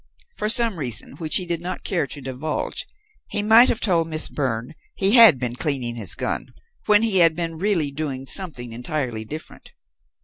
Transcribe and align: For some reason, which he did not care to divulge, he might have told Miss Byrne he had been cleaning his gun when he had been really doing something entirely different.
For 0.35 0.49
some 0.49 0.79
reason, 0.79 1.11
which 1.17 1.35
he 1.35 1.45
did 1.45 1.61
not 1.61 1.83
care 1.83 2.07
to 2.07 2.21
divulge, 2.21 2.87
he 3.29 3.43
might 3.43 3.69
have 3.69 3.79
told 3.79 4.07
Miss 4.07 4.29
Byrne 4.29 4.73
he 4.95 5.11
had 5.13 5.37
been 5.37 5.53
cleaning 5.53 5.93
his 5.93 6.15
gun 6.15 6.47
when 6.87 7.03
he 7.03 7.19
had 7.19 7.35
been 7.35 7.59
really 7.59 7.91
doing 7.91 8.25
something 8.25 8.71
entirely 8.73 9.25
different. 9.25 9.73